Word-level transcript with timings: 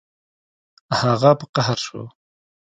هغه 0.99 1.31
په 1.39 1.45
قهر 1.55 1.77
شو 1.85 2.01